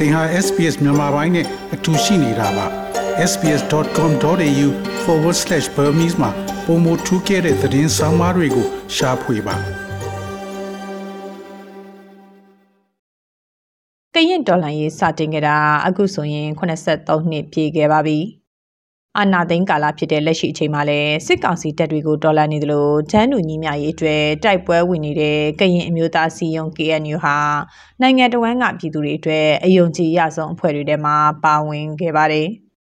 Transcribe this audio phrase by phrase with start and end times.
[0.00, 2.66] သင်ဟာ SPS မြန်မာပိုင်းနဲ့အတူရှိနေတာပါ
[3.30, 6.30] sps.com.au/burmese မှာ
[6.66, 8.66] ပုံမထူးခဲ့တဲ့သတင်းစာမားတွေကို
[8.96, 9.56] ရှားဖွေပါ
[14.14, 15.56] ကရင်ဒေါ်လာရေးစတင်ခဲ့တာ
[15.86, 18.18] အခုဆိုရင်83နှစ်ပြည့်ခဲ့ပါပြီ။
[19.18, 27.36] အာနာသိန်းကာလဖြစ်တဲ့လက်ရှိအချိန်မှာလည်းစစ်ကောင်စီတပ်တွေကိုဒေါ်လာနေသလိုဂျမ်းနူညီမြရေးအတွက်တိုက်ပွဲဝင်နေတဲ့ကရင်အမျိုးသားစီယုံ KNU ဟာ
[28.00, 32.48] နိုင်ငံတော်ဝန်ကပြည်သူတွေအတွက်အယုံကြည်ရဆုံးအဖွဲ့တွေထဲမှာပါဝင်ခဲ့ပါတယ်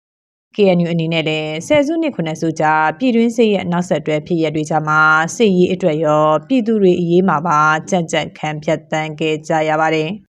[0.57, 5.01] ။KNU အနေနဲ့လည်းဆယ်စုနှစ်ခုနှစ်စုကြာပြည်တွင်းစစ်ရဲ့နောက်ဆက်တွဲဖြစ်ရတွေကြမှာ
[5.37, 10.11] စစ်ရေးအတွက်ရောပြည်သူတွေအရေးမှာပါကြံ့ကြံ့ခံဖြတ်တန်းခဲ့ကြရပါတယ်။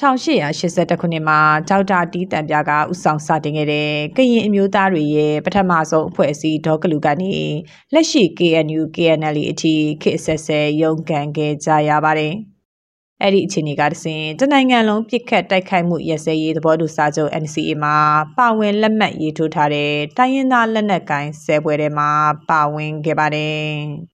[0.00, 7.34] 1882ခုနှစ်မှာဒေါက်တာတီးတန်ပြကဥဆောင်စတင်ခဲ့တဲ့ကရင်အမျိုးသားတွေရဲ့ပထမဆုံးအဖွဲ့အစည်းဒေါကလူကနေ
[7.94, 12.34] လက်ရှိ KNU KNL အထိခေတ်ဆက်ဆက်ရုန်းကန်ခဲ့ကြရပါတယ်။
[13.22, 17.96] အဲ့ဒီအခြေအနေကတစဉ်တနိုင်ငံလုံးပြစ်ခတ်တိုက်ခိုက်မှုရစဲရေးသဘောတူစာချုပ် NCA မှာ
[18.38, 22.10] ပါဝင်လက်မှတ်ရေးထိုးထားတဲ့တိုင်းရင်းသားလက်နက်ကိုင်ဆယ်ပွဲထဲမှာ
[22.50, 23.66] ပါဝင်ခဲ့ပါတယ်။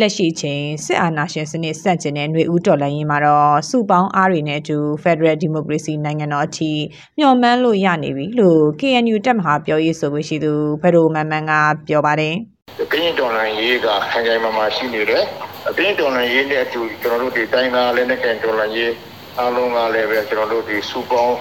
[0.00, 6.72] လက်ရှိချိန်စစ်အာဏာရှင်စနစ်ဆန့်ကျင်တဲ့ຫນွေဦးတော်လှန်ရေးမှာတော့စုပေါင်းအားတွေနဲ့အတူ Federal Democracy နိုင်ငံတော်အထိ
[7.18, 11.52] မျှော်မှန်းလို့ရနေပြီလို့ KNU တက်မဟာပြောရေးဆိုခွင့်ရှိသူဖရိုမန်မန်က
[11.88, 12.34] ပြောပါတယ်။
[12.92, 15.22] ကရင်တော်လှန်ရေးကဟန်ကြိုင်မှာမှရှိနေတယ်။
[15.76, 18.92] ကရင်တော်လှန်ရေးနဲ့အတူကျွန်တော်တို့ဒီတိုင်းသားလည်းနဲ့ကရင်တော်လှန်ရေး
[19.38, 21.36] အားလုံးကလည်းပဲကျွန်တော်တို့ဒီစုပေါင်း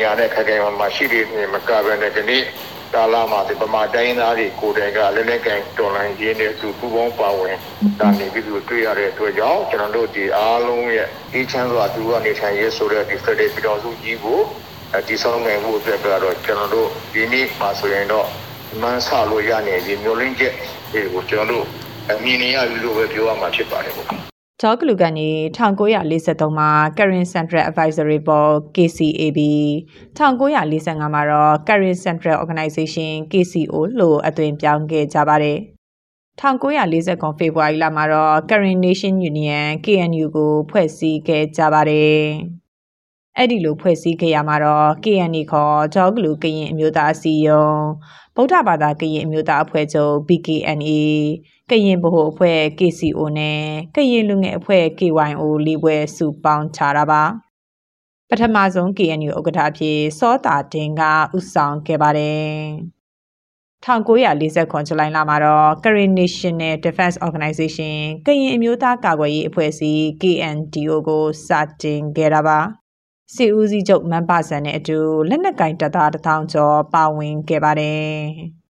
[0.00, 2.42] ညာတဲ့ခိုင်ခိုင်မှာမှရှိနေမကဘဲနဲ့ဒီနေ့
[2.94, 7.56] ကာလမှာဒီပမာတိုင်းသားတွေကိုယ်တိုင်ကလည်းလည်းကန်တော်လိုင်းရင်းနဲ့သူပူပေါင်းပါဝင်
[8.00, 14.40] တာနေပြီးသူတွေ့ရတဲ့အတွက်ကြောင့်ကျွန်တော်တို့ဒီအားလုံးရဲ့အေးချမ်းစွာသူကနေထိုင်ရေးဆိုတဲ့ဒီ Federal ပြည်တော်စုကြီးကို
[15.08, 18.26] ဒီဆောင်ငယ်မှုအတွက်ကတော့ကျွန်တော်တို့ဒီနေ့မှာဆိုရင်တော့
[18.80, 20.54] မန်းဆလို့ရနေဒီမျိုးလင်းချက်
[20.92, 21.64] တွေကိုကျွန်တော်တို့
[22.10, 24.31] အမြင်နေရပြီလို့ပဲပြောရမှာဖြစ်ပါတယ်ပေါ့
[24.64, 29.40] ဂျော့ကလူကနေ1943မှာ Karen Central Advisory Board KCAB
[30.16, 35.58] 1945မှာတော့ Karen Central Organization KCO လို့အသွင်ပြောင်းခဲ့ကြပါတယ်
[36.40, 42.20] 1949ဖေဖော်ဝါရီလမှာတော့ Karen Nation Union KNU ကိုဖွဲ့စည်းခဲ့ကြပါတယ်
[43.36, 47.82] အဲ့ဒီလိုဖွဲ့စည်းခဲ့ရမှာတော့ KNU ခေါ်ဂျော့ကလူကရင်အမျိုးသားအစည်းအရုံး
[48.36, 50.90] ဗုဒ္ဓဘာသာကရင်အမျိုးသားအဖွဲ့ချုပ် BKNA
[51.72, 53.60] ကရင်ဗဟိုအဖွဲ့ KCO နဲ့
[53.96, 57.22] ကရင်လူငယ်အဖွဲ့ KYO လေးဘွဲစုပေါင်းချတာပါ
[58.28, 61.02] ပထမဆုံး KNU ဥက္ကဋ္ဌအဖြစ်စောတာတင်က
[61.36, 62.52] ဥဆောင်ခဲ့ပါတယ်
[63.84, 67.96] 1949ဇူလိုင်လမှာတော့ Karen National Defense Organization
[68.26, 71.48] ကရင်အမျိုးသားကာကွယ်ရေးအဖွဲ့အစည်း KNDO ကိုစ
[71.82, 72.58] တင်ခဲ့တာပါ
[73.34, 78.61] စီဦးစီးချုပ်မန်ပါဆန်နဲ့အတူလက်နက်ကင်တပ်သားတထောင်ကျော်ပါဝင်ခဲ့ပါတယ်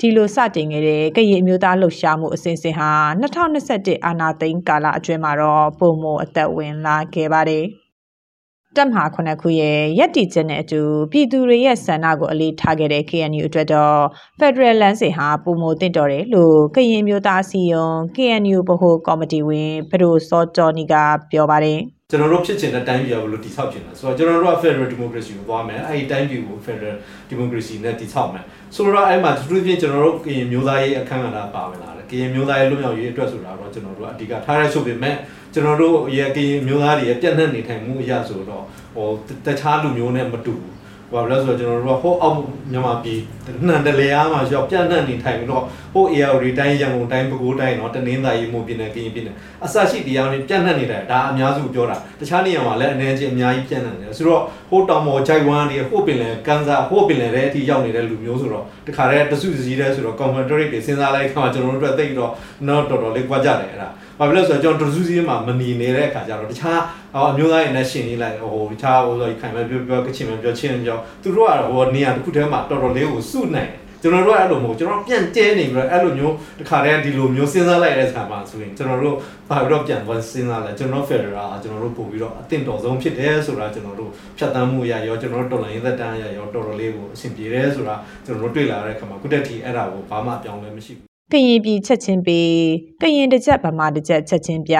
[0.00, 7.66] ဒီလိုစတင်ခဲ့တဲ့ကရင်အမျိုးသားလှုပ်ရှားမှုအစဉ်စဉ်ဟာ2021အာနာသိန်းကာလအတွင်းမှာတော့ပုံမအသက်ဝင်လာခဲ့ပါတယ်။
[8.76, 10.80] တပ်မဟာခုနှစ်ခုရဲ့ရက်တီချက်နဲ့အတူ
[11.12, 13.98] ပြည်သူတွေရဲ့ဆန္ဒကိုအလေးထားခဲ့တဲ့ KNU အတွက်တော့
[14.38, 20.94] Federal လမ်းစဉ်ဟာပုံမတင့်တော်တယ်လို့ကရင်မျိုးသားစီယုံ KNU ဗဟိုကော်မတီဝင်ဘဒိုစောကျော်နီက
[21.30, 21.80] ပြောပါတယ်။
[22.12, 26.96] ကျွန်တော်တို့ဖြစ်ချင်တဲ့တိုင်းပြည်ကိုဘယ်လိုတည်ဆောက်ချင်လဲဆိုတော့ကျွန်တော်တို့က Federal Democracy ကိုသွားမယ်အဲ့ဒီတိုင်းပြည်ကို Federal
[27.30, 28.44] Democracy နဲ့တည်ဆောက်မယ်
[28.76, 35.16] ဆိုတော့အဲ့မှာသူတို့ပြင်ကျွန်တော်တို့ကရင်မျိုးသားရေးအခမ်းအနားပါဝင်လာတယ်ကရင်မျိုးသားရေးလွတ်မြောက်ရေးအတွက်ဆိုတာတော့ကျွန်တော်တို့အဓိကထားရဆိုပေမဲ့
[35.54, 38.64] ကျွန်တော်တို့ရဲ့ကရင်မျိုးသားတွေရဲ့ပြည့်နှက်နေထိုင်မှုအရာဆိုတော့
[38.96, 39.08] ဟို
[39.46, 40.72] တခြားလူမျိုးနဲ့မတူဘူး
[41.12, 42.36] ဟိုဘာလဲဆိုတော့ကျွန်တော်တို့ကဟိုအောက်
[42.72, 43.20] မြန်မာပြည်
[43.66, 45.64] နှံတလျားမှာရောက်ပြန့်နှံ့နေထိုင်ပြီးတော့
[45.94, 62.32] ဟို AR တွေတိုင်းရန်ကုန်တိုင်းပဲခူးတိုင်းတော့တနင်္သာရီမို့ပြည်နယ်ကရင်ပြည်နယ်အစရှိတရားတွေပြန့်နှံ့နေတယ်ဒါအများစုပြောတာတခြားနေရာမှာလည်းအနေချင်းအများကြီးပြန့်နှံ့နေတယ်ဆိုတော့ ဟိုတောင်ပေါ်ဂျိုက်ဝမ်တွေဟိုပင်လယ်ကန်စာဟိုပင်လယ်တဲ့အထိရောက်နေတဲ့လူမျိုးဆိုတော့တခါတည်းတစုစည်းတဲ့ဆိုတော့ confederate တွေစဉ်းစားလိုက်ခါမှာကျွန်တော်တို့အတွက်သိပြီးတော့
[62.68, 63.88] တော့တော်တော်လေးကြွားကြတယ်အဲ့ဒါ
[64.18, 66.80] ဘာဖြစ်လဲဆိုတော့ကျွန်တော်တစုစည်းမှာမနေနေတဲ့အခါကျတော့တခြား
[67.14, 73.70] ဟောအမျိုးသားတွေနဲ့ရှင်နေလိုက်ဟိုတခြားဟိုဆိုခိုင်မဲ့ပြောပြောကချင်မဲ့ပြောချင်းပြောသူတို့ကဟိုနေရာတစ်ခုတည်းမှာတော်တော်လေးကိုစုနိုင်
[74.02, 79.16] ကျွန်တော်တို့အဲ့လိုမဟုတ်ကျွန်တော်ပြန်ကျဲနေပြီးတော့အဲ့လိုမျိုးတခါတည်းဒီလိုမျိုးစဉ်းစားလိုက်တဲ့ဆံမှာဆိုရင်ကျွန်တော်တို့
[79.48, 87.94] ဘာပြီးတော့ပြန်သွားစဉ်းစားလဲကျွန်တော် Federal ကျွန်တော်တို့ပို့ပြီးတော့အသင့်တော်ဆုံးဖြစ်တယ်ဆိုတာကျွန်တော်တို့ဖြတ်တန်းမှုရရောကျွန်တော်တို့တော်လိုင်းသက်တမ်းရရောတော်တော်လေးကိုအဆင်ပြေတယ်ဆိုတာ
[88.26, 92.52] ကျွန်တော်တို့တွေ့လာတဲ့အခါမှာခုတက်တီအဲ့ဒါကိုဘာမှပြောင်းလဲမရှိဘူး ကရင်ပြည်ချက်ချင်းပေး
[93.00, 94.76] ကရင်တစ်ချက်ဗမာတစ်ချက်ချက်ချင်းပြ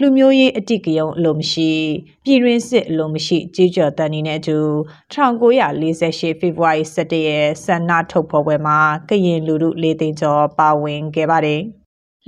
[0.00, 1.72] လူမျိုးရေးအတိကယုံအလိုမရှိ
[2.24, 4.58] ပြည်တွင်းစစ်အလိုမရှိကြေးကြော်တန်နေတဲ့အတူ
[5.12, 11.62] 1948ဖေဖော်ဝါရီ17ရက်ဆန္ဒထုတ်ဖော်ပွဲမှာကရင်လူထု၄သိန်းကျော်ပါဝင်ခဲ့ပါတယ်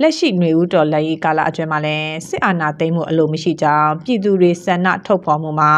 [0.01, 5.73] လက်ရှိຫນွေဦးတော်လက်ရေးကာလအတွင်းမှာလည်းစစ်အာဏာသိမ်းမှုအလိုမရှိကြောင်းပြည်သူတွေဆန္ဒထုတ်ဖော်မှုမှာ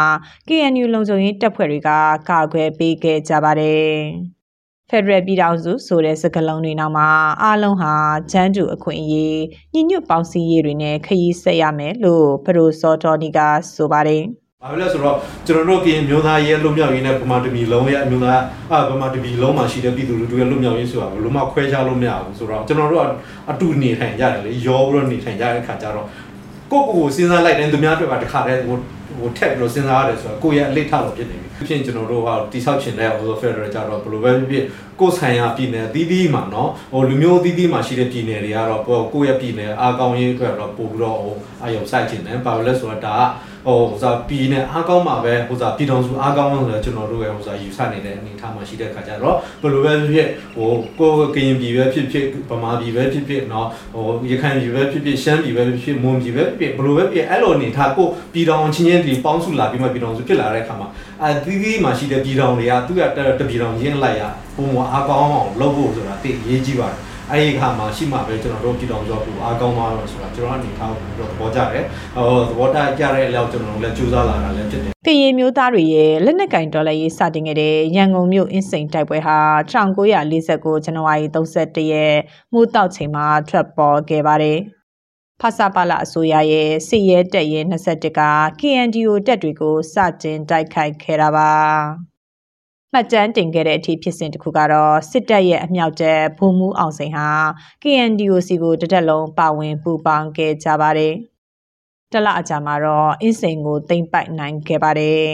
[0.48, 1.90] KNU လုံခြုံရေးတပ်ဖွဲ့တွေက
[2.30, 3.92] ကာကွယ်ပေးခဲ့ကြပါတယ်။
[4.92, 7.08] ဖက်ဒရယ်ပြည်ထောင်စုဆိုတဲ့စကားလုံးတွေနောက်မှာ
[7.44, 7.94] အားလုံးဟာ
[8.32, 9.42] ဂျမ်းတူအခွင့်အရေး
[9.74, 13.40] ညညွတ်ပေါင်းစည်းရေးတွေနဲ့ခရီးဆက်ရမယ်လို့ပရိုစောတော်နီက
[13.76, 14.24] ဆိုပါတယ်
[14.62, 15.18] ဘာဖြစ်လဲဆိုတော့
[15.48, 18.42] ကျွန်တော်တို့ကရင်မျိုးသားရဲ့လွတ်မြောက်ရေးနဲ့ဗမာတမီလုံးရဲ့အမျိုးသား
[18.74, 23.10] အဗမာတမီလုံးမှာရှိတဲ့ပြည်သူလူထုရဲ့လွတ်မြောက်ရေးဆိုတာဘယ်လိုမှခွဲခြားလို့မရဘူးဆိုတော့ကျွန်တော်တို့က
[23.52, 26.06] အတူနေထိုင်ကြတယ်လေရောပြီးတော့နေထိုင်ကြတဲ့ခါကျတော့
[26.73, 28.77] ကိုယ့်ကိုယ်ကိုစဉ်းစားလိုက်တဲ့သူများတွေကတခါတည်းဟို
[29.19, 34.65] ဟိုထက်ပြီးတော့စဉ်းစားရတယ်ဆိုတော့ကိုယ့်ရဲ့အလေးထားလို့ဖြစ်နေပြီဖြစ်ကျွန်တော်တို့ကတိဆောက်ချင်တဲ့ Ozo Federal ကြတော့ဘယ်လိုပဲဖြစ်ဖြစ်
[35.01, 38.83] ကိုယ်ဆိုင်ရာပြည်နယ်အသီးသီးမှာเนาะဟိုလူမျိုးအသီးသီးမှာရှိတဲ့ပြည်နယ်တွေကတော့
[39.13, 43.17] ကိုယ့်ရဲ့ပြည်နယ်အားကောင်းရေးအတွက်တော့ပို့ပြီးတော့ဟိုအယုံစိုက်ချင်တယ်ဘာလို့လဲဆိုတော့ဒါ
[43.56, 60.89] က ဟိုဟိုစားပြည်နယ်အားကောင်းမှာပဲဟိုစားပြည်တော်စုအားကောင်းလို့ဆိုတော့ကျွန်တော်တို့ရဲ့ဟိုစားယူဆနေတဲ့အနေအထားမှာရှိတဲ့ခါကျတော့ဘယ်လိုပဲဖြစ်ဖြစ်ဟိုကိုယ်ကရင်ပြည်ပဲဖြစ်ဖြစ်ဗမာပြည်ပဲဖြစ်ဖြစ်เนาะဟိုရခိုင်ပြည်ပဲဖြစ်ဖြစ်ရှမ်းပြည်ပဲဖြစ်ဖြစ်မွန်ပြည်ပဲဖြစ်ဖြစ်ဘယ်လိုပဲဖြစ်အဲ့လိုအနေထားကိုပြည်တော်ချင်းချင်းဒီပေါင်းစုလာပြီးမှပြည်တော်စုဖြစ်လာတဲ့ခါမှာ
[61.23, 63.01] အသီးသီးမှာရှိတဲ့ပြည်တော်တွေကသူက
[63.39, 64.23] တပြည်တော်ရင်းလိုက်ရ
[64.57, 71.84] ပုံမအားကောင်းအောင်လုပ်ဖို့ဆိုတာတိအရေးကြီးပါတယ် အဲ့ဒီခါမှာရှိမှပဲကျွန်တော်တို့ပြည်တော်ရောပူအားကောင်းသွားတော့ဆိုတာကျွန်တော်အနေထားကိုတော့သဘောကျတယ်
[72.16, 72.70] ဟိုသဘော
[73.00, 79.38] ကျတဲ့အလောက်ကျွန်တော်တို့လည်းကြိုးစားလာတာလည်းဖြစ်တယ်ကရင်မျိုးသားတွေရဲ့လက်နက်ကင်ဒေါ်လာရေးစတင်ခဲ့တဲ့ရန်ကုန်မြို့အင်းစိန်တိုက်ပွဲဟာ
[79.72, 82.18] 1949ဇန်နဝါရီ31ရက်
[82.54, 84.60] မိုးတောက်ချိန်မှာထွက်ပေါ်ခဲ့ပါတယ်။
[85.42, 88.22] ဖဆပါလာအစိုးရရဲ့စစ်ရဲတပ်ရဲ21က
[88.60, 91.52] KNDO တပ်တွေကိုစတင်တိုက်ခိုက်ခဲ့တာပါ။
[92.94, 97.30] မှတ်တမ်းတင်ခဲ့တဲ့အထိဖြစ်စဉ်တစ်ခုကတော့စစ်တပ်ရဲ့အမြောက်တပ်ဗိုလ်မှူးအောင်စိန်ဟာ
[97.84, 101.14] KNDO စီကိုတတက်လုံးပါဝင်ပူးပေါင်းခဲ့ကြပါတယ်။
[102.12, 105.32] တလအကြာမှာတော့အင်းစိန်ကိုတိမ့်ပိုက်နိုင်ခဲ့ပါတယ်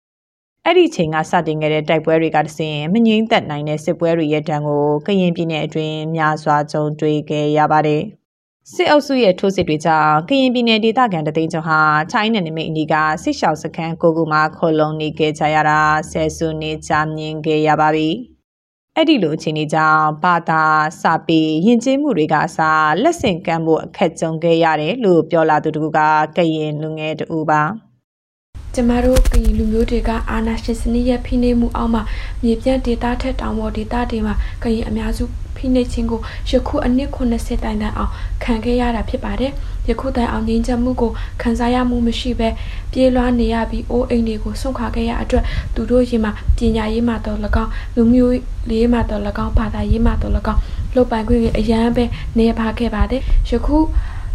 [0.66, 8.02] ။အဲ့ဒီချိန်ကစတင်ခဲ့တဲ့တိုက်ပွဲတွေကတစဉ်မငြိမ့်သက်နိုင်တဲ့စစ်ပွဲတွေရဲ့တန်းကိုကရင်ပြည်နယ်အတွင်းများစွာကြုံတွေ့ခဲ့ရပါတယ်။
[8.68, 11.80] စစ်အုပ်စုရဲ့ထိုးစစ်တွေကြောင့်ကရင်ပြည်နယ်ဒေသခံတသိန်းကျော်ဟာ
[12.12, 15.80] ချိုင်းနယ်နိမိတ်အနီးကစစ်ရှောင်စခန်းကိုကူမှာခိုလုံနေခဲ့ကြရတာ
[16.10, 18.08] ဆယ်စုနှစ်ကြာမြင့်ခဲ့ရပါပြီ။
[18.96, 20.62] အဲ့ဒီလိုအခြေအနေကြောင့်ဘာသာ
[21.00, 25.98] စာပေယဉ်ကျေးမှုတွေကအစားလက်ဆင့်ကမ်းဖို့အခက်ကြုံခဲ့ရတယ်လို့ပြောလာသူတကူက
[26.36, 27.62] ကရင်လူငယ်တူပါ။
[28.74, 32.02] ကျမတို့ကရင်လူမျိုးတွေကအာဏာရှင်စနစ်ရဲ့ဖိနှိပ်မှုအောက်မှာ
[32.42, 35.24] မြေပြန့်ဒေသထက်တောင်ပေါ်ဒေသတွေမှာကရင်အများစု
[35.60, 36.20] ဖိနှိပ်ခြင်းကို
[36.50, 38.12] ယခုအနည်း80တိုင်တိုင်အောင်
[38.44, 39.52] ခံခဲ့ရတာဖြစ်ပါတယ်။
[39.88, 41.10] ယခုတိုင်အောင်ငြိမ်းချမ်းမှုကို
[41.42, 42.48] ခံစားရမှုမရှိဘဲ
[42.92, 48.34] ပြေးလွှားနေရပြီးအိုးအိမ်တွေကိုဆုံးခါခဲ့ရအတွက်သူတို့ရင်မှာပညာရေးမှာတော့၎င်းလူမျိုး
[48.70, 50.60] ရေးမှာတော့၎င်းဘာသာရေးမှာတော့၎င်း
[50.94, 52.04] လုတ်ပိုင်ခွင့်အရန်ပဲ
[52.38, 53.78] နေပါခဲ့ပါတယ်။ယခု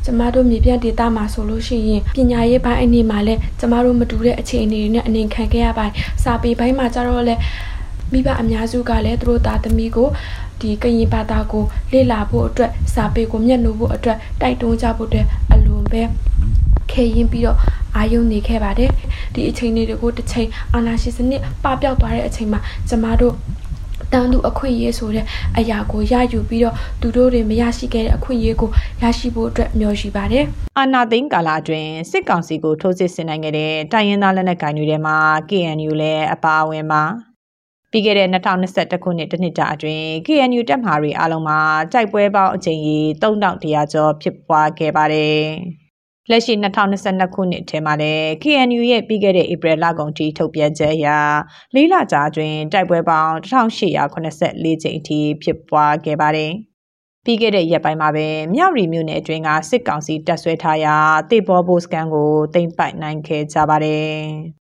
[0.06, 5.94] ကျမတို့မြေပြန့်ဒေတာမှာဆိုလို့ရှိရင်ပညာရေးပိုင်းအနေမှာလည်းကျမတို့မတူတဲ့အခြေအနေတွေနဲ့အနေခံခဲ့ရပါတယ်
[6.24, 7.42] စာပေပိုင်းမှာကျတော့လည်း
[8.12, 10.10] မိဘအများစုကလည်းသူတို့သားသမီးကို
[10.62, 16.02] ဒီကရင်ဘာသာကိုလေ့လာဖို့အတွက်စာပေကိုမျက်နှာဖို့အတွက်တိုက်တွန်းကြဖို့အတွက်အလွန်ပဲ
[16.92, 17.58] ခဲရင်ပြီးတော့
[17.96, 18.92] အာယုံနေခဲ့ပါတယ်
[19.34, 22.60] ဒီအချိန်တွေကိုတစ်ချိန်အာနာရှင်စနစ်ပပျောက်သွားတဲ့အချိန်မှာ
[22.90, 23.36] ကျမတို့
[24.14, 25.26] တန်းသူအခွင့်အရေးဆိုတဲ့
[25.58, 28.70] အရာကိုရယူပြီးတော့သူတို့တွေမရရှိခဲ့တဲ့အခွင့်အရေးကို
[29.02, 30.46] ရရှိဖို့အတွက်မျှော်ရှိပါတယ်။
[30.78, 35.18] အာနာသိန်းကာလအတွင်းစစ်ကောင်စီကိုထိုးစစ်ဆင်နိုင်ခဲ့တဲ့တိုင်းရင်းသားလက်နက်ကိုင်တွေထဲမှာ
[35.50, 37.04] KNU လည်းအပါအဝင်ပါ။
[37.96, 41.60] ပြီးခဲ့တဲ့2021ခုနှစ်တနှစ်တာအတွင်း KNU တပ်မဟာတွေအားလုံးမှာ
[41.94, 45.42] တိုက်ပွဲပေါင်းအကြိမ်ကြီး3100ကျော်ဖြစ်ပွားခဲ့ပါတယ်။
[46.30, 51.08] လက်ရှိ2022ခုနှစ်ထဲမှာလည်း KNU ရဲ့ပြီးခဲ့တဲ့ဧပြီလကုန်ထိထုတ်ပြန်ချက်အရ
[51.76, 56.52] လေးလကြာတွင်တိုက်ပွဲပေါင်း1884ကြိမ်အထိဖြစ်ပွားခဲ့ပါတယ်။
[57.26, 60.96] ပြီးခဲ့တဲ့ရက်ပိုင်းမှာပဲမြောက်ရီမြို့နယ်အတွင်းကစစ်ကောင်စီတပ်ဆွဲထားရာ
[61.30, 64.16] တေဘောဘိုစကန်ကိုတင်ပိုက်နိုင်ခဲ့ကြပါတယ်။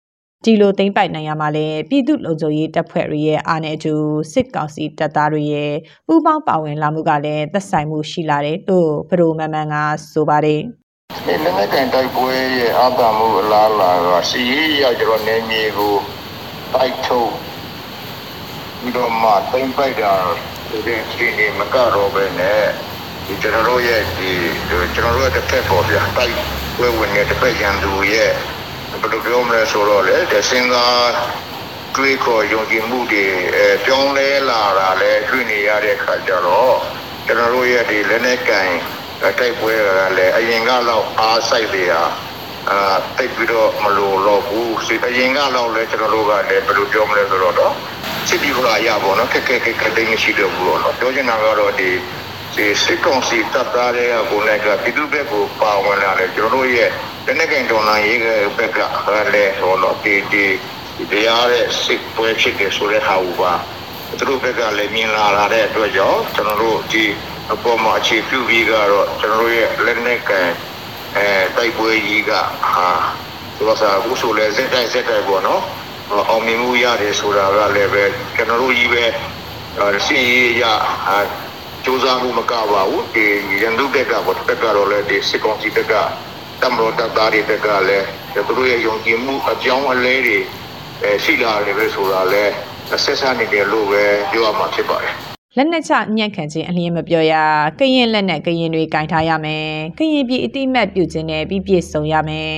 [0.46, 3.94] ဒီလိုသိမ့်ပိုက်နိုင်ရမှာလဲပြည်သူ့လုံခြုံရေးတပ်ဖွဲ့တွေရဲ့အားနဲ့အတူ
[4.34, 5.74] စစ်ကောင်စီတပ်သားတွေရဲ့
[6.08, 9.75] ပူးပေါင်းပါဝင်လာမှုကလည်းသက်ဆိုင်မှုရှိလာတယ်လို့ဘရိုမန်မန်က
[10.12, 10.62] ဆိုပါတယ်
[11.25, 15.96] ဒီလက်နက်ကန်တိုက်ပွဲရဲ့အာသာမှုအလားအလာကစီရေးရကျွန်တော်နေမြေကို
[16.74, 17.32] တိုက်ထုတ်
[18.80, 20.14] ပြီးတော့မှတိမ့်ပိုက်တာ
[20.70, 20.78] ဒီ
[21.18, 22.62] ဒီနေမကတော့ပဲနဲ့
[23.25, 24.30] ဒီကျွန်တော်တို့ရဲ့ဒီ
[24.96, 26.36] ကျွန်တော်တို့ရဲ့တစ်ဖက်ပေါ်ပြတိုက်
[26.78, 28.54] ပွဲဝင်တဲ့တစ်ဖက်ရန်သူရဲ့ဘ
[29.05, 30.75] ယ်လိုပြောမလဲဆိုတော့လေတစင်က
[31.95, 33.24] တွေးခေါ်ယုံကြည်မှုတွေ
[33.55, 36.75] အဲပြောင်းလဲလာတာလဲတွေ့နေရတဲ့ခါကျတော့
[37.25, 38.69] ကျွန်တော်တို့ရဲ့ဒီလက်နက်ကန်
[39.21, 42.03] တိုက်ပွဲကလည်းအရင်ကတော့အားဆိုင်တွေဟာ
[42.69, 47.74] အာတိတ်ပြီးတော့မလို့တော့ဘူးစီအရင်ကတော့လည်းကျွန်တော်တို့ကလည်းဘယ်လိုပြောမလဲဆိုတော့
[48.27, 51.89] စစ်ပြီးလာရပါတော့ခက်ခက်ခက်ခက်တင်းရှိတော့ဘူးတော့ပြောချင်တာကတော့ဒီ
[52.55, 56.91] ဒီစစ်ကောင်စီတပ်သားတွေကကိုယ်နဲ့ကပြည်သူ့ဘက်ကိုပါဝင်လာတယ်ကျွန်တော်တို့ရဲ့
[57.27, 58.20] တနက်ကင်ဒေါ်လာရေး
[58.58, 58.79] ဘက်က
[59.34, 60.46] လည်းဟောတော့ဒီဒီ
[61.12, 63.53] တရားရဲ့စစ်ပွဲဖြစ်တယ်ဆိုတဲ့ဟာကိုပါ
[64.17, 67.05] သူတို့ဘက်ကလည်းမြင်လာတဲ့အတွက်ကြောင့်ကျွန်တော်တို့ဒီ
[67.53, 70.50] အပေါ်မှာအခြေပြုပြီးကတော့ကျွန်တော်တို့ရဲ့လက်နက်ကန်
[71.17, 71.27] အဲ
[71.58, 72.32] တိုက်ပွဲကြီးက
[72.72, 72.89] ဟာ
[73.58, 75.63] သူကစားဘူးဆိုလဲစက်တိုက်စက်တိုက်ပေါ့နော်
[76.29, 78.03] အောင်မြင်မှုရတယ်ဆိုတာကလည်းပဲ
[78.36, 79.05] ကျွန်တော်တို့ကြီးပဲ
[80.05, 80.63] စီရေးရ
[81.86, 83.25] စူးစမ်းမှုမကပါဘူးဒီ
[83.62, 85.94] ရန်သူဘက်ကပေါ့ဘက်ကတော့လည်းဒီစစ်ကောင်စီဘက်က
[86.65, 90.39] တတမတော်တပ်သားတွေတက်ကလည်းသူတို့ရဲ့ယုံကြည်မှုအကြောင်းအလဲတွေ
[91.03, 92.43] အဲရှိလာတယ်ပဲဆိုတာလဲ
[92.89, 95.13] ဆက်ဆက်နေတယ်လို့ပဲပြောရမှာဖြစ်ပါတယ်
[95.57, 97.34] လက်နက်ချညံ့ခံခြင်းအလျင်းမပြောရ
[97.79, 99.67] ကရင်လက်နက်ကရင်တွေကင်ထားရမယ်
[100.00, 102.55] ကရင်ပြည်အတိအမတ်ပြုခြင်းနဲ့ပြီးပြည့်စုံရမယ်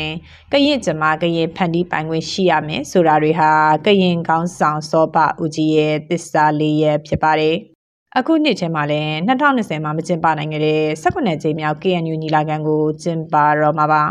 [0.53, 3.51] ကရင်ကျမကရင်ဖန်တီးပိုင်ခွင့်ရှိရမယ်ဆိုတာတွေဟာ
[3.85, 7.76] ကရင်ကောင်းဆောင်စောဘဦးကြီးရဲ့သစ္စာလေးရဲ့ဖြစ်ပါတယ်
[8.19, 14.03] အခုနှစ်ထဲမှာလည်း2020မှာမကျင်းပနိုင်ခဲ့တဲ့18ကြိမ်မြောက် KNU ညီလာခံကိုကျင်းပတော့မှာပါ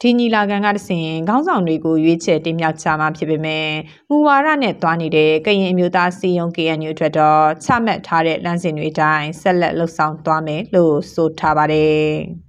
[0.00, 3.66] ဒီညီလာခံကတစဉ်ခေါင်းဆောင်တွေကိုရွေးချယ်တင်မြှောက်ချမှာဖြစ်ပေမဲ့
[4.08, 12.08] မူဝါဒနဲ့တွားနေတဲ့ကရင်အမျိုးသားစီယုံ KNU အတွက်တော့ချမှတ်ထားတဲ့လမ်းစဉ်တွေအတိုင်းဆက်လက်လှုပ်ဆောင်သွားမယ်လို့ဆိုထားပါတယ်။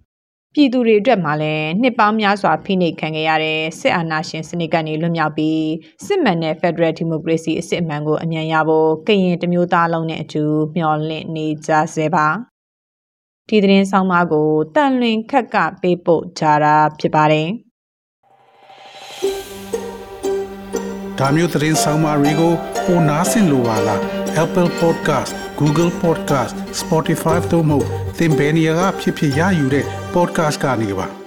[0.56, 5.64] ပြည်သူတွေအတွက်မှလည်းနှစ်ပေါင်းများစွာဖိနှိပ်ခံခဲ့ရတဲ့စစ်အာဏာရှင်စနစ်ကနေလွတ်မြောက်ပြီး
[6.06, 10.44] စစ်မှန်တဲ့ Federal Democracy အစစ်အမှန်ကိုအမြန်ရဖို့ကရင်တမျိုးသားလုံးနဲ့အတူ
[10.76, 12.28] မျှော်လင့်နေကြဆဲပါ။
[13.50, 17.48] ဒီသတင်းဆောင်မကိုတန်လွင်ခက်ကပေးပို့ကြတာဖြစ်ပါတယ်။
[21.18, 22.54] ဒါမျိုးသတင်းဆောင်မတွေကို
[22.86, 24.02] ပိုနားဆင်လိုပါလား
[24.44, 27.80] Apple Podcast Google Podcast Spotify တို့မှာ
[28.18, 31.19] သင်ပင်ရာဖြစ်ဖြစ်ရယူတဲ့ podcast ကနေပါ